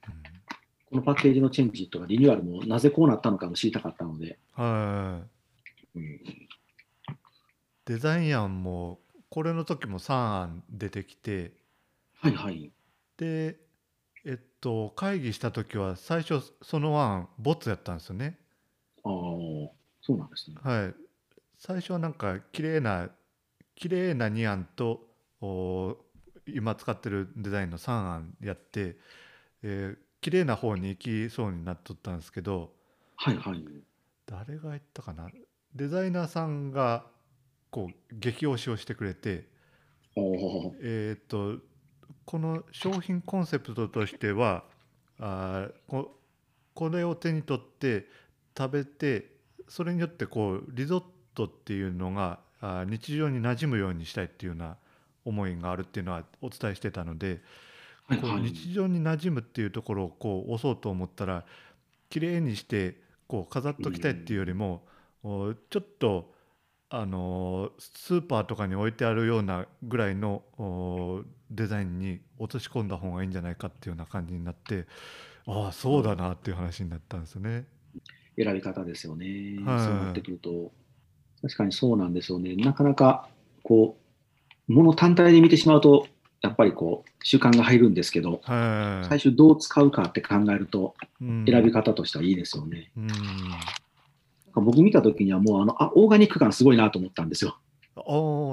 [0.93, 5.24] このパッケージのチェンジとかリニューアルもなぜこうなったのかも知りたかったので、は
[5.96, 6.00] い。
[6.00, 6.19] うん
[7.86, 11.52] デザイン案もこれの時も3案出てきて
[12.19, 12.72] はいはい。
[13.17, 13.58] で
[14.24, 18.38] えっと会議した時は最初その案ボツやったんですよね
[19.04, 19.12] ああ、
[20.02, 20.58] そうなんですね。
[20.62, 20.93] はい
[21.58, 23.10] 最初はなんか綺麗な
[23.74, 25.08] 綺麗な2案と
[25.41, 25.98] お
[26.47, 28.97] 今使ってるデザインの3案やって、
[29.63, 32.71] えー綺麗な方に行きそうになっとったんですけど
[33.17, 33.62] はいはい。
[34.25, 35.27] 誰が言ったかな？
[35.75, 37.03] デザイナーさんが
[37.69, 39.49] こう激推しをしてくれて
[40.15, 41.62] おお、えー、と
[42.23, 44.63] この商品コンセプトとしては
[45.19, 46.15] あーこ
[46.73, 48.08] これを手に取って
[48.58, 49.29] 食べて
[49.67, 51.03] それによってこうリゾッ
[51.36, 54.77] トっていうのがあ日常に馴染むようにしたいっていうような
[55.25, 57.41] 思いがあるっていうのはお伝えしてたので、
[58.21, 61.45] こう日常に馴染むっていうところをこう押そうと思ったら
[62.09, 64.86] 綺麗にしてこう飾っときたいっていうよりも、
[65.23, 66.33] おちょっと
[66.89, 74.86] あのスーパーとかに置いてあるようなぐらいのおデザインに落とし込んだ方がいいんじゃないかっていうような感じになって
[75.47, 77.65] ああそうだなっていう話になったんですよね。
[78.38, 79.25] 選び方ですよね。
[79.65, 80.71] はいそうなってくると、
[81.41, 82.55] 確かにそうなんですよね。
[82.55, 83.27] なかなか、
[83.63, 84.03] こう、
[84.67, 86.08] もの単体で見てしまうと、
[86.41, 92.91] やっぱりこう、習慣が入るんですけど、はい、最初どう使うかって考えると、うん選び方としてはいいですよね。
[94.54, 97.58] 僕見たときにはもうあのあ、オーガニック感すごいなと思ったんですよ。
[97.95, 98.02] あ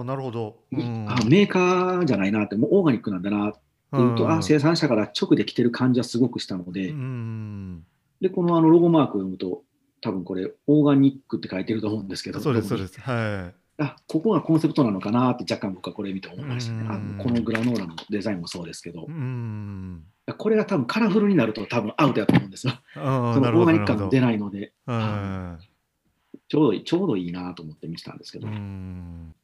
[0.00, 0.56] あなるほど。
[0.72, 7.84] うんあメーカーじゃないなって、もうオーガニックなんだなっていうと、あ生産者から直で来てる感じはすごくしたので、うん
[8.20, 9.62] で、このあのロゴマークを読むと、
[10.02, 13.00] 多分これ、オーガニックって書いてると思うんですけど、そうですそうです。
[13.00, 13.54] はい。
[13.82, 16.86] あここがコンセプトなのかなって若干僕はこれ見て思いましたね。
[16.88, 20.04] あうんのこのグラノーラのデザインもそうですけどう、ん。
[20.36, 22.74] これが多分カラフルになると多分アウトやと思うんですよ。
[22.94, 25.58] そのオーガニック感も出ないので、は
[26.48, 28.40] ちょうどいい、ちょうどいいなと思って見てたんですけい。
[28.42, 29.34] ど、うん。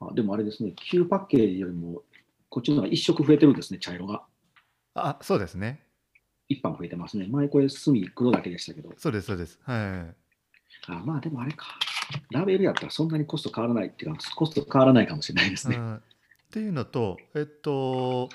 [0.00, 2.02] あでもあれですね、旧パッケージよりも、
[2.50, 4.22] こっちの方が一色増えてるんですね、茶色が。
[4.94, 5.82] あそうですね。
[6.48, 7.26] 一般増えてますね。
[7.28, 9.58] 前これ墨黒だけでしたけど、そうですそうです。
[9.62, 10.20] はい。
[10.88, 11.78] あまあでもあれか。
[12.30, 15.76] ラベルやったらそんなにコスト変わらないっていうか、コスト変わらないかもしれないですね。
[15.76, 18.28] うんっていうのとえっと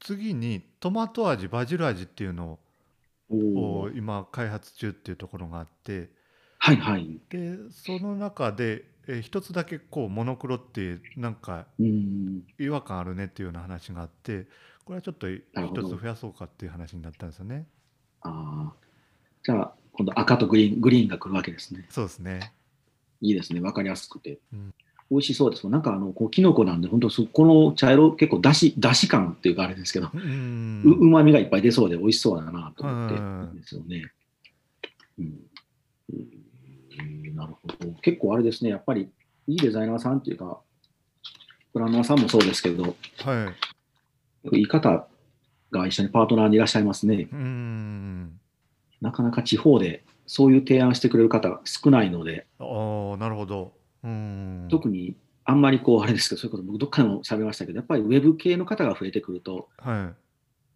[0.00, 2.58] 次にトマト味バジル味っていうの
[3.30, 6.08] おを今開発中っていうところがあって
[6.58, 7.20] はいはい。
[7.28, 12.44] でその中でえ一つだけこうモノクロってなんかうん。
[12.58, 14.46] 違和感あるねっていうような話があって
[14.86, 15.42] これはちょっと一
[15.86, 17.66] つ増やそうかっていう話になったんですよね。
[18.22, 18.88] ああ。
[19.42, 21.86] じゃあ、今度赤とグリーン、グリーンが来るわけですね。
[21.90, 22.52] そうですね。
[23.20, 23.60] いいですね。
[23.60, 24.38] わかりやすくて。
[24.52, 24.74] うん
[25.10, 25.66] 美味しそうです。
[25.68, 34.12] なんかあの、こう、キノコなんで、本当そこの茶色、結構だし、だし感っていうかあれですけど、うまみがいっぱい出そうで美味しそうだなと思ってですよね。
[35.18, 35.24] うん。
[35.24, 35.38] うん
[37.34, 37.92] なるほど。
[38.02, 38.70] 結構あれですね。
[38.70, 39.08] やっぱり、
[39.46, 40.60] いいデザイナーさんっていうか、
[41.72, 43.54] プランナーさんもそうですけど、は
[44.52, 44.58] い。
[44.58, 45.06] いい方
[45.70, 47.28] が一緒にパートナーにいらっしゃいますね。
[47.32, 48.38] うん。
[49.00, 52.64] なかなか地方でそういう提案してくれる方が少ないので、あ
[53.14, 53.72] あ、なるほど。
[54.04, 54.68] うん。
[54.70, 60.12] 特にあんまりこう、あれですけど、そういうこと僕どっかでも喋りましたけど、やっぱりウェブ系の方が増えてくると、は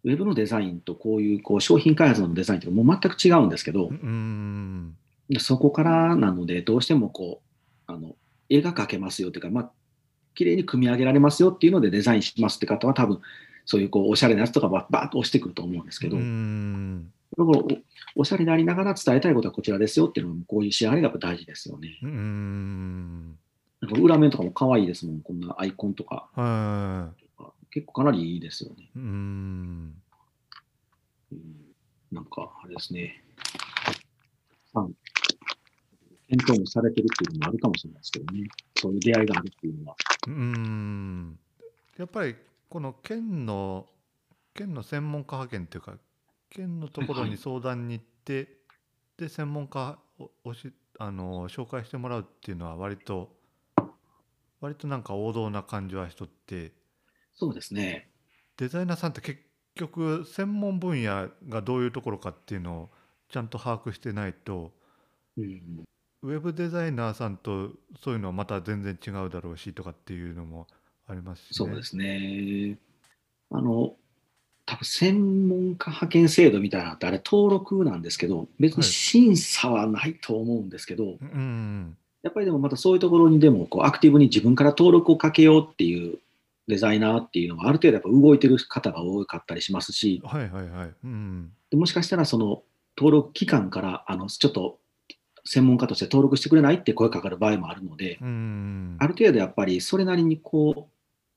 [0.03, 4.97] ウェブのデザインとこういうこう商品開発のデザインってもう全く違うんですけどい。、うん。
[5.29, 7.41] でそこからなので、どうしてもこ
[7.87, 8.15] う、あの、
[8.49, 9.71] 絵が描けますよっていうか、まあ、
[10.33, 13.21] 綺麗に組み上げられますよっていうのでデザインしますって方は多分、
[13.65, 17.11] そういうこう、おしゃれなやつとかばバーッと押してくると思うんですけど、うん。
[17.37, 17.59] だから
[18.15, 21.99] おおしゃれでありながら伝えたいことはこちらですよっていうのも、こういう仕上がりが大事ですよね。
[22.03, 23.37] うん。
[23.81, 26.29] なんか裏面とかも可愛いですもん、こんなアイコンとか。
[26.35, 27.11] は
[27.71, 28.83] 結構かなりいいですよね。
[28.83, 28.89] い。
[28.95, 29.95] うん。
[31.31, 31.41] うん、
[32.11, 33.23] なんか、あれですね。
[36.29, 38.47] 検討もされてるっていうのもあるかもしれないですけどね。
[38.75, 39.95] そういう出会いがあるっていうのは。
[40.27, 41.39] うん。
[41.97, 42.35] やっぱり
[42.69, 43.87] この県の
[44.53, 45.97] 県の専門家派遣っていうか
[46.53, 48.47] 県のところにはいはい相談に行って、
[49.17, 53.35] で専門家をおしあの紹介してもらうっていうのは割と
[54.61, 56.71] 割となんか王道な感じはしとって
[57.33, 58.09] そうですね。
[58.57, 59.41] デザイナーさんって結
[59.75, 62.89] 局専門分野がどういうところかっていうのを
[63.29, 64.71] ちゃんと把握してないと
[65.37, 65.83] うん、
[66.21, 70.67] ウェブデザイナーさんとそういうのはまた全然違うだろうしとかっていうのも
[71.07, 72.77] ありますし、ね、そうですね。
[73.51, 73.95] あの、
[74.65, 86.19] 多分専門家派遣制度みたいなのってあれ登録なんですけど、別に審査はないと思うんですけど、うんやっぱりでもまたそういうところにでもこうアクティブに自分から登録をかけようっていう
[86.67, 90.91] デザイナーっていうのがある程度やっぱ動いてる方が多かったりしますし、はいはいはい。
[91.03, 91.51] うん。
[91.69, 92.63] でもしかしたらその
[92.97, 94.79] 登録機関からあのちょっと
[95.43, 98.95] 専門家として登録してくれないって声かかる場合もあるので、うん。
[98.99, 100.92] ある程度やっぱりそれなりにこう、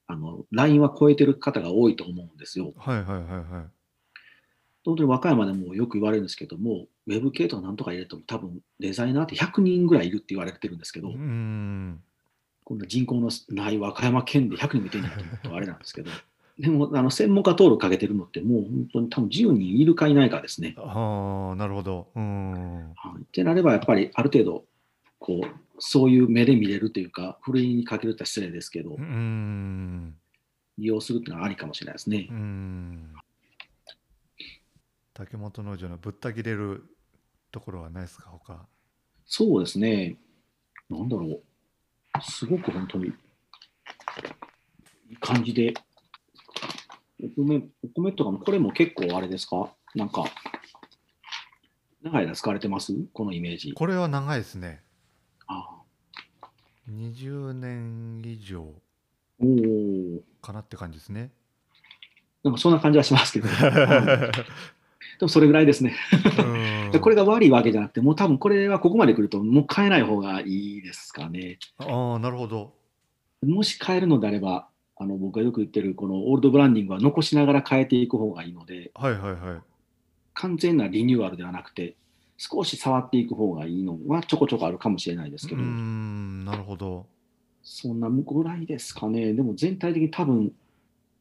[0.06, 2.72] あの、ラインは超えてる方が多いと思うんですよ。
[2.76, 3.44] はいはいはいはい。
[4.84, 12.00] 本当に和歌山でもよく言われるんですけども、ウェブ系とかなんとか入れても多分デザイナーって100人ぐらいいるって言われてるんですけど、うん
[12.62, 16.10] こんな人口のない和歌山県で100人もいてんだと思うとあれなんですけど、
[16.58, 20.74] でもあの専門家登録かけてるのってもう本当に多分10人いるかいないかですね。
[20.78, 22.08] ああなるほど。
[22.16, 22.92] うん。
[22.96, 24.64] はい、ってなればやっぱりある程度
[25.20, 25.46] こう
[25.78, 30.14] そういう目で見れるというか、ふるいにかけるって失礼ですけどう、ん
[30.78, 32.34] 利用するっていうのはありかもしれないですねう。
[32.34, 33.12] ん
[35.14, 36.84] 竹本農場のぶった切れる
[37.50, 38.66] ところはないですか他？
[39.24, 40.18] そうですね。
[40.90, 41.42] なんだろう。
[42.22, 43.12] すごく本当に、い
[45.10, 45.74] い感じで、
[47.22, 49.74] お米、お米とかも、これも結構あれですか？
[49.94, 50.24] なんか、
[52.02, 52.94] 長い間使われてます？
[53.12, 53.72] このイメージ。
[53.72, 54.82] これは長いですね
[56.90, 58.72] 20年以上。
[60.40, 61.30] かなって感じですね
[62.42, 63.48] なんかそんな感じはしますけど。
[65.18, 65.94] でもそれぐらいですね。
[67.00, 71.58] これが悪いわけじゃなくて、もう多分これはここまで来ると、もう変えない方がいいですかね。
[71.78, 72.74] ああなるほど
[73.44, 79.60] もし変えるのであれば、あの僕がよく言ってるこのオールドブランディングは残しながら変えていく方がいいので、はいはいはい
[80.34, 81.96] 完全なリニューアルではなくて、
[82.38, 87.06] 少し触っていく方がいいのはちょこちょこあるかもしれないですけど、うーんなるほど。
[87.62, 89.32] そんなぐらいですかね。
[89.32, 90.52] でも全体的に多分、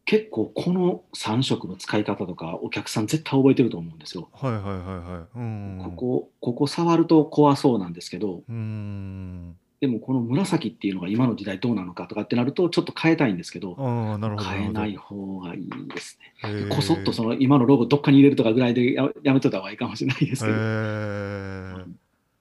[0.06, 4.30] 結構この3色の使い方とか、お客さん絶対覚えてると思うんですよ。
[4.34, 5.40] はいはいはいはい。
[5.40, 5.82] うん。
[5.84, 16.70] ここ、ここ触ると怖そうなんですけど、うーんでもこの紫っていうのが今の時代どうなのかとかってなると、ちょっと変えたいんですけど、変えない方がいいですね。
[16.70, 20.58] こそっとその今のロゴどっかに入れるとかぐらいでややめといた方がいいかもしれないですけど、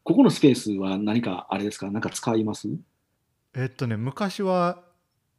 [0.04, 2.68] ここのスペースは何かあれですか、なんか使います？
[3.54, 4.80] えっとね昔は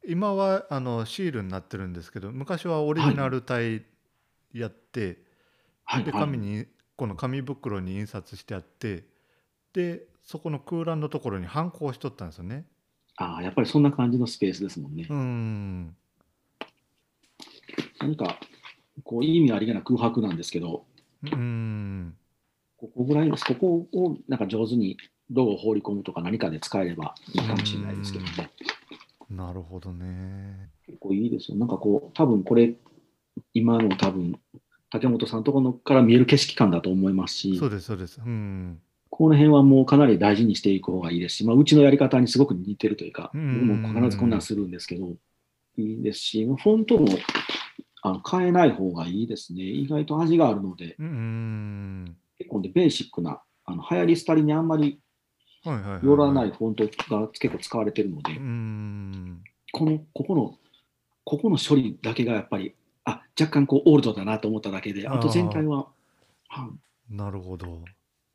[0.08, 3.82] 今はあのシールになってるんですけど昔はオリジナル体
[4.54, 5.18] やって、で
[5.86, 6.04] はい。
[6.04, 6.12] はい。
[6.14, 6.66] 紙に
[6.96, 9.06] この紙袋に印刷してあって
[9.74, 12.66] でそこの空欄のところにハンコをしとったんですよね
[13.18, 15.14] ああ、やっぱりそんな感じのスペースですもんねう。
[15.16, 15.96] ん
[18.00, 18.40] 何か
[19.04, 20.86] こう意味ありげな空白なんですけど、
[21.24, 22.16] うん
[22.78, 23.46] ここぐらいです。
[23.46, 24.98] ここをなんか上手に
[25.32, 28.52] ロゴを放り込むとか何かで使えればいいかもしれないですけどね。
[29.30, 31.58] なるほどね結構いいですよ。
[31.58, 32.76] なんかこう、多分これ、
[33.54, 34.40] 今の多分、
[34.92, 43.68] 竹本さんのところから見える景色感だと思いますしそう、ですそうですうんこの辺はもうかなり大事にしていく方がいいですし、まあ、うちのやり方にすごく似てるというか、うん。
[43.68, 45.16] 僕も必ずこんなんするんですけど、
[45.78, 47.08] いいですし、フォントも
[48.02, 49.64] あの変えない方がいいですね。
[49.64, 55.00] 意外と味があるので、うん結構ね、ベーシックな、あの流行り廃りにあんまり
[55.66, 56.06] はいはいはいはい。
[56.06, 59.42] 寄らないフォントが結構使われてるので、うん。
[59.72, 60.58] この、ここの、
[61.24, 65.88] ここの処理だけがやっぱり、あ、若干こうオールドだなと思っただけで、あと全体は、
[66.48, 66.70] は
[67.10, 67.82] なるほど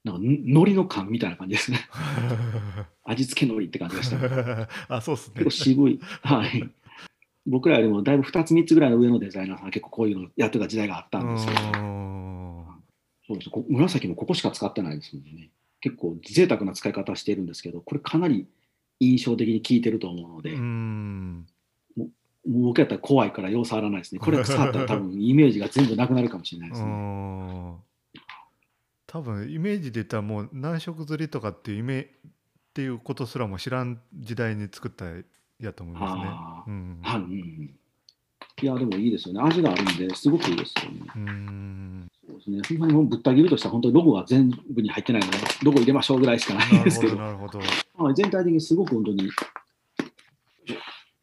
[0.04, 1.78] なんか、ん海苔の感みたいな感じですね。
[3.04, 4.68] 味付け海苔って感じがした。
[4.96, 6.00] あそうっすね結構渋い。
[6.22, 6.70] はい。
[7.46, 12.64] 僕らよりもだいぶ2つ3つぐらいの上のデザイナーさんは結構こういうのやってた時代があったんですけど、うん
[13.26, 15.50] そうですこ紫もここしか使ってないですもんね。
[15.80, 18.46] 結構贅沢な使い方してるんですけど、これかなり
[18.98, 21.46] 印象的に効いてると思うので、うん
[21.96, 22.10] もう
[22.44, 24.18] 僕やったら怖いからよう触らないですね。
[24.18, 27.74] これ触ったら多分イメージが全部なくなるかもしれないですうね。
[29.18, 32.06] ん多分イメージで言ったらもう何色刷りとかっていうイメっ
[32.72, 35.06] ていうことすらも知らん時代に作った
[35.58, 36.64] やと思いますねあ。
[36.66, 37.80] ーうんはい、うんうん。
[38.62, 39.40] いや、でもいいですよね。
[39.42, 41.00] 味があるんで、すごくいいですよね。
[41.16, 42.60] うんそうですね。
[42.68, 47.58] ほんまにもうぶった切るとしたら、本当にロゴが全部に入ってないので、ロゴ入れましょうぐらいしかないですけど、どなるほど。
[47.58, 49.30] はい全体的にすごく本当に、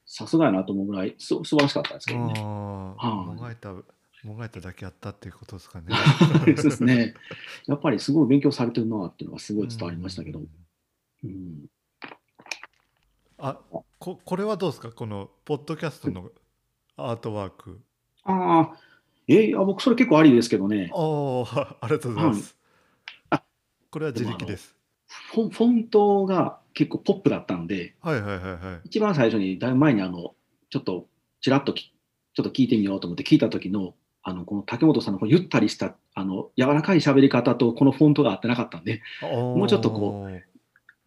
[0.05, 2.33] さすがやなと思うぐらい、す素晴らしかったですけどね。
[2.37, 2.95] あ
[4.27, 5.87] もがいただけあったっていうことですかね。
[6.45, 7.13] そうですね。
[7.65, 10.45] やっぱりすごい勉強されてるなっていうのがすごい伝わりましたけどうん。
[11.23, 11.69] うん
[13.39, 13.59] あ
[13.99, 14.91] ここれはどうですか？
[14.91, 16.31] このポッドキャストの
[16.95, 17.79] アートワーク。
[18.23, 18.77] ああ、
[19.27, 20.89] えいや僕それ結構ありですけどね。
[20.91, 22.57] ああ、ありがとうございます。
[23.29, 23.43] あ
[23.91, 24.75] これは自力です。
[25.33, 28.87] フォンフォントが結構ポップだったんで、はいはいはいはい。
[28.87, 30.33] 一番最初にだいぶ前にあの、
[30.71, 31.05] ちょっと
[31.39, 31.93] ちらっとき
[32.33, 33.93] ちょっと聞いてみようと思って聞いた時の、
[34.27, 40.29] あの、この竹本さんのこうゆったりした、あの、柔らかい喋り方とこのフォントが合ってなかったんで、もうちょっとこ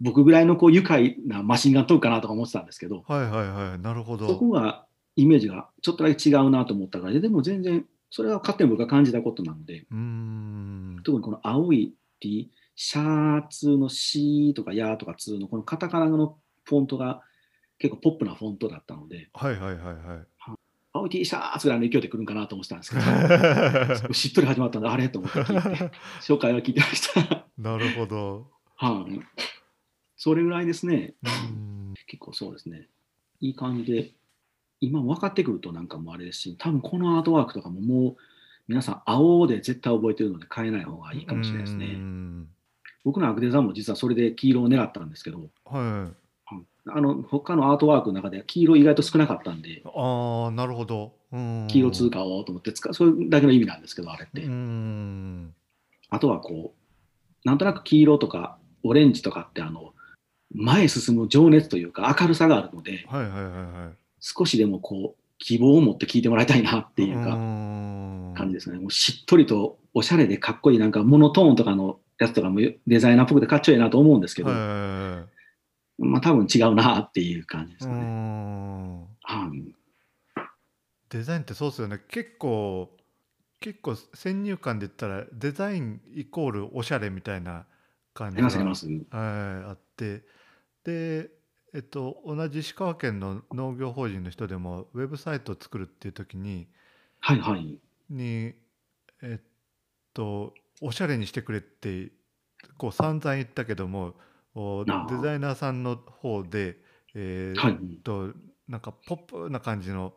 [0.00, 3.78] 僕ぐらいのこう愉快なマシンガントークかなとか思ってたんですけど、はいはいはい。
[3.78, 4.38] なるほそど。
[4.38, 11.01] こがイメージがちょっとだけ違うなと思ったからで、でも全然、それは勝手に僕が感じたことなので、うーん。
[11.05, 17.20] 特にこの青い T、シャーツの C とかヤーとか2のこのカタカナのフォントが
[17.78, 20.30] 結構ポップなフォントだったので、はいはいはいはい。
[21.01, 27.46] 青い T シャツぐらいの勢いで来るんかなと思ってたんですけど、 しっとり始まったんで、あれと思って聞いて、紹介は聞いてました。
[27.59, 28.51] なるほど。
[28.76, 29.20] はい。
[30.16, 31.14] それぐらいですね。
[32.07, 32.88] 結構そうですね。
[33.40, 34.12] いい感じで、
[34.80, 38.16] 今分かってくるとなんかもうあれですし、多分このアートワークとかももう
[38.68, 41.86] 皆さん青で絶対覚えてるので変えない方がいいかもしれないですね。
[41.86, 42.48] ん
[43.05, 46.30] 僕のアクデザも実はそれで黄色を狙ったんですけど、はい。
[46.87, 51.12] うんあの他のアートワークの中で黄色意外と少なかったんで、ああ、なるほど。
[51.33, 54.43] うん黄色通貨をと思って使う、それだけの意味なんですけど、あれって。
[54.43, 55.55] うん。
[56.09, 59.93] あとはこう、なんとなく黄色とかオレンジとかって、あの、
[60.53, 63.97] 前へ進む情熱というか明るさがあるので、はいはいはいはい。
[64.20, 68.78] 少しでもこう、希望を持って聞いてもらいたいなっていうか、ん感じですね。
[68.78, 75.39] もうしっとりとおしゃれでかっこいい、なんかモノトーンとかのやつとかもデザイナーっぽくてかっちょいいなと思うんですけど、はいはいはいはい
[76.01, 77.94] まあ多分違うなっていう感じですね。
[77.94, 79.74] んはい
[81.11, 82.96] デザインってそうですよね結構
[83.61, 87.66] 結構先入観で言ったらデザインイコールおしゃれみたいな
[88.14, 90.22] 感あじりますあって
[90.84, 91.30] で
[91.74, 96.68] えっと同じ石川県の農業法人の人でもウェブサイトを作るっていう時に
[97.20, 97.78] はいはい。
[98.09, 98.55] に
[99.22, 99.42] えっ
[100.14, 102.12] とおしゃれにしてくれって
[102.78, 104.14] こう散々言ったけども
[104.55, 106.78] デザイナーさんの方で
[107.14, 108.01] えーはい。
[108.03, 108.32] と
[108.68, 110.14] なんかポップな感じの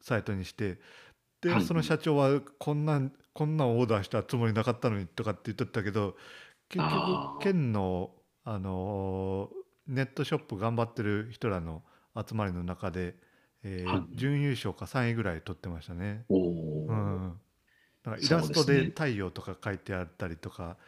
[0.00, 0.80] サイトにして
[1.40, 1.64] で、はい。
[1.64, 6.16] その社長はこんなんこんなんオーダーしたつもりなかったのにとかって言っとったけど
[6.68, 8.12] 結局県の、
[8.44, 11.82] あのーネットショップ頑張ってる人らの
[12.16, 13.16] 集まりの中で、
[13.62, 14.16] えーはい。
[14.16, 16.24] 準優勝か3位ぐらい取ってましたね。
[16.28, 16.36] お
[16.88, 17.40] うお、ん、
[18.04, 20.78] なんかイラストで太陽とか書いてあったりとか、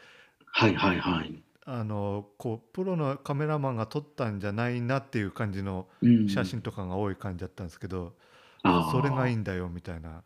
[0.46, 1.45] はいはいはい。
[1.68, 6.28] あのこうプロのカメラマンが撮ったんじゃないなっていう感じのうん。
[6.28, 8.14] 写真とかが多い感じだったんですけど、
[8.62, 8.92] あー。
[8.92, 10.22] それがいいんだよみたいな。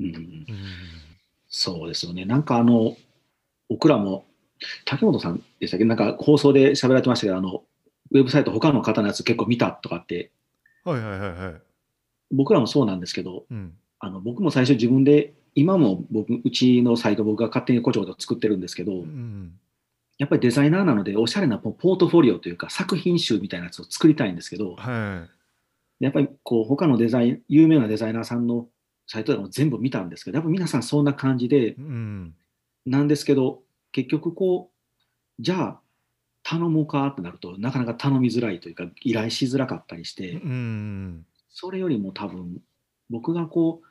[0.00, 0.46] うん、うん。
[1.48, 2.26] そうですよね。
[2.26, 2.94] なんかあの、
[3.70, 4.26] 僕らも、
[4.84, 5.86] 竹本さんでしたっけ？
[5.86, 7.64] なんか放送で喋られてましたけど、あの、
[8.10, 10.30] ウェブサイト他の方のやつ結構見たとかって、
[10.84, 11.54] はいはいはいはい。
[12.30, 13.72] 僕らもそうなんですけど、うん。
[13.98, 19.52] あの僕も最初自分で、今も僕、うちのサイト僕が勝手にこちょこちょ作ってるんですけど、うん
[20.18, 25.26] やっぱりデザイナーなので、おしゃれなポポートフォリオというか作品集みたいなやつを作りたいんですけど、は
[26.00, 28.68] やっぱりこう他のデザイン、有名なデザイナーさんの
[29.06, 31.76] サイトでも全部見たんですけど、やっぱ皆さんそんな感じで
[32.86, 35.80] なんですけど、結局こう、じゃあ
[36.42, 41.26] 頼もうかってなるとなかなか頼みづらいというか、依頼しづらかったりして、うん。
[41.50, 42.58] それよりも多分、
[43.10, 43.82] 僕がこ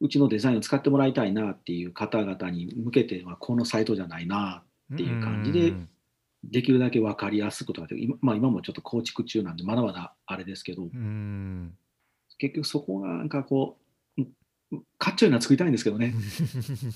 [0.00, 4.62] う、うちのデザインを使ってもらいたいなっていう方々に向けては、このサイトじゃないな、
[4.92, 5.88] っていう感じでうん。
[6.44, 11.72] できるだけ分かりやすくとか今,、まあ、今もちょっと構築中なんで、まだまだあれですけど、うん。
[12.38, 13.78] 結局そこがなんかこ
[14.18, 14.28] う、うん
[14.98, 16.14] かっちょいいのは作りたいんですけどね、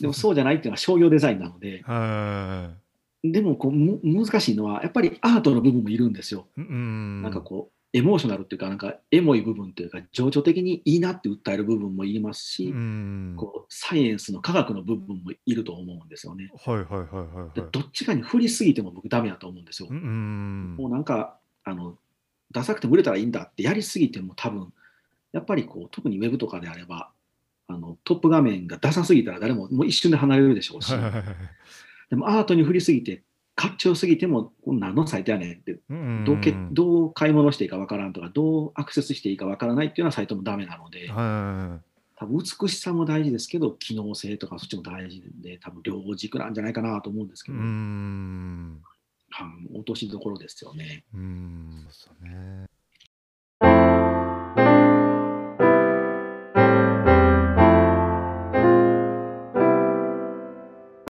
[0.00, 2.70] でもそうじゃないっていうのは商業デザインなので、 は
[3.22, 6.46] でもこうむ難しいのは、やっぱりアートの部分もいるんですよ。
[6.56, 16.50] なんかこう、エモーショナルっていうか、なんかエモい部分というか、情緒的にいいなって訴える部分もいますし、うんこうサイエンスの科学の部分もいると思うんですよね。
[16.54, 17.58] はいはいはいはいはい。
[17.58, 19.88] でどっちかに振りすぎても僕ダメだと思うんですよ。
[19.90, 21.96] うんもうなんか、あの、
[22.52, 24.74] ダサくても売れたらいいんだってやりすぎても多分、
[25.32, 27.10] やっぱりこう、特にウェブとかであれば、
[27.66, 30.92] あのトップ画面がダサすぎたら誰ももう一瞬で離れるでしょうし、
[32.10, 33.22] でもアートに振りすぎて、
[33.56, 41.80] かっちょよすぎても、何のサイトやねんって、うんどうけどう買い物していいかわからんとか、どうアクセスしていいかわからないっていうようなサイトもダメなので、は
[42.16, 48.82] 多分美しさも大事ですけど、機能性とかそっちも大事で、多分両軸なんじゃないかなと思うんですけど、ん。
[49.30, 51.04] はい落としどころですよね。
[51.14, 51.86] うん。
[51.90, 52.66] そうね。